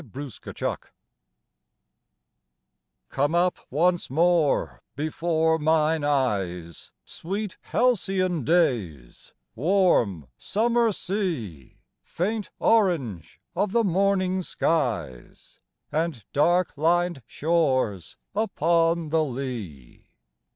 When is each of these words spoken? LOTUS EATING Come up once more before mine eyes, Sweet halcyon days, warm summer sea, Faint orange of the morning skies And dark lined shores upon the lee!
LOTUS 0.03 0.39
EATING 0.47 0.77
Come 3.09 3.35
up 3.35 3.59
once 3.69 4.09
more 4.09 4.81
before 4.95 5.59
mine 5.59 6.03
eyes, 6.03 6.91
Sweet 7.05 7.57
halcyon 7.65 8.43
days, 8.43 9.35
warm 9.53 10.27
summer 10.39 10.91
sea, 10.91 11.81
Faint 12.01 12.49
orange 12.57 13.39
of 13.55 13.73
the 13.73 13.83
morning 13.83 14.41
skies 14.41 15.59
And 15.91 16.23
dark 16.33 16.75
lined 16.75 17.21
shores 17.27 18.17
upon 18.33 19.09
the 19.09 19.23
lee! 19.23 20.09